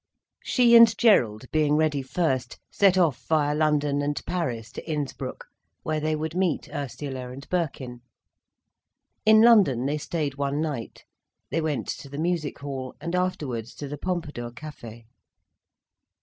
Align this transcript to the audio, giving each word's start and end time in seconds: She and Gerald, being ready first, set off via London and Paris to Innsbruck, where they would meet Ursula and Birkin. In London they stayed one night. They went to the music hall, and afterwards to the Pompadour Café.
She 0.43 0.75
and 0.75 0.97
Gerald, 0.97 1.43
being 1.51 1.75
ready 1.75 2.01
first, 2.01 2.57
set 2.71 2.97
off 2.97 3.23
via 3.27 3.53
London 3.53 4.01
and 4.01 4.19
Paris 4.25 4.71
to 4.71 4.91
Innsbruck, 4.91 5.45
where 5.83 5.99
they 5.99 6.15
would 6.15 6.33
meet 6.33 6.67
Ursula 6.73 7.29
and 7.29 7.47
Birkin. 7.49 8.01
In 9.27 9.43
London 9.43 9.85
they 9.85 9.99
stayed 9.99 10.37
one 10.39 10.59
night. 10.59 11.03
They 11.51 11.61
went 11.61 11.87
to 11.87 12.09
the 12.09 12.17
music 12.17 12.57
hall, 12.61 12.95
and 12.99 13.13
afterwards 13.13 13.75
to 13.75 13.87
the 13.87 13.99
Pompadour 13.99 14.49
Café. 14.49 15.03